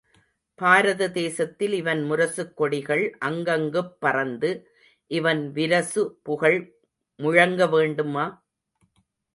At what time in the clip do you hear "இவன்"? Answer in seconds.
1.73-2.01, 5.11-5.51